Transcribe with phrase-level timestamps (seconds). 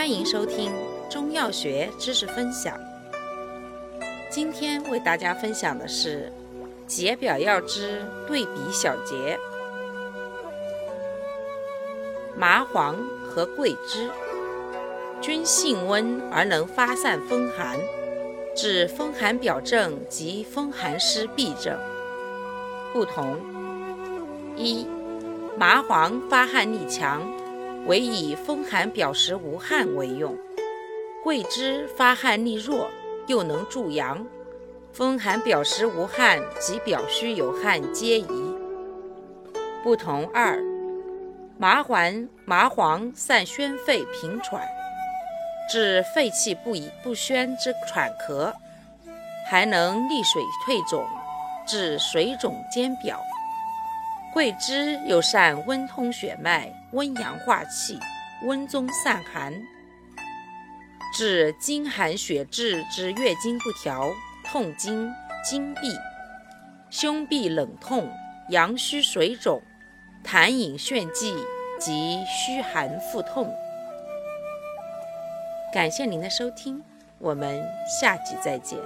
[0.00, 0.72] 欢迎收听
[1.10, 2.74] 中药学知识分享。
[4.30, 6.32] 今天为大家分享的是
[6.86, 9.38] 解表药之对比小结：
[12.34, 14.08] 麻黄和桂枝，
[15.20, 17.78] 均性温而能发散风寒，
[18.56, 21.78] 治风寒表症及风寒湿痹症。
[22.94, 23.38] 不同：
[24.56, 24.86] 一、
[25.58, 27.20] 麻黄发汗力强。
[27.86, 30.36] 唯以风寒表实无汗为用，
[31.24, 32.88] 桂枝发汗力弱，
[33.26, 34.24] 又能助阳，
[34.92, 38.54] 风寒表实无汗及表虚有汗皆宜。
[39.82, 40.62] 不同二，
[41.58, 44.62] 麻黄麻黄散宣肺平喘，
[45.70, 48.52] 治肺气不已不宣之喘咳，
[49.48, 51.04] 还能利水退肿，
[51.66, 53.18] 治水肿兼表。
[54.32, 57.98] 桂枝又善温通血脉、温阳化气、
[58.44, 59.52] 温中散寒，
[61.12, 64.08] 治经寒血滞之月经不调、
[64.44, 65.12] 痛经、
[65.44, 65.88] 经闭、
[66.90, 68.08] 胸痹冷痛、
[68.50, 69.60] 阳虚水肿、
[70.24, 71.34] 痰饮眩悸
[71.80, 73.52] 及虚寒腹痛。
[75.74, 76.82] 感谢您的收听，
[77.18, 77.68] 我们
[78.00, 78.78] 下集再见。